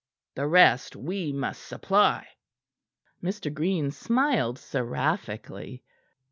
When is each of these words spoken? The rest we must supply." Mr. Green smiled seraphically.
The 0.33 0.47
rest 0.47 0.95
we 0.95 1.31
must 1.31 1.61
supply." 1.61 2.27
Mr. 3.23 3.53
Green 3.53 3.91
smiled 3.91 4.57
seraphically. 4.57 5.83